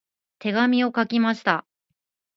[0.39, 1.63] 手紙を書きました。